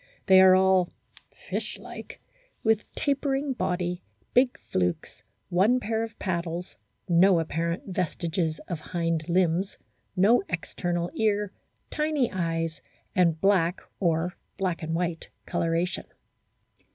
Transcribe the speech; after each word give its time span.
They 0.25 0.41
are 0.41 0.55
all" 0.55 0.89
fish 1.49 1.77
like," 1.77 2.19
with 2.63 2.91
tapering 2.95 3.53
body, 3.53 4.01
big 4.33 4.57
flukes, 4.57 5.21
one 5.49 5.79
pair 5.79 6.01
of 6.01 6.17
paddles, 6.17 6.75
no 7.07 7.39
apparent 7.39 7.83
vestiges 7.85 8.57
of 8.67 8.79
hind 8.79 9.29
limbs, 9.29 9.77
no 10.15 10.41
external 10.49 11.11
ear, 11.13 11.51
tiny 11.91 12.31
eyes, 12.31 12.81
and 13.15 13.39
black 13.39 13.79
or 13.99 14.35
black 14.57 14.81
and 14.81 14.95
white 14.95 15.29
colouration. 15.45 16.05